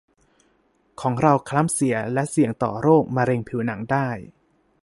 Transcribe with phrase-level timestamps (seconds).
[1.01, 4.07] ของเราคล้ำเสียและเสี่ยงต่อโรคมะเร็งผิวหนังได้